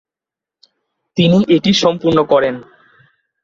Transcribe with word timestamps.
তিনি 1.17 1.39
এটি 1.55 1.71
সম্পূর্ণ 1.73 2.19
করেন। 2.23 2.55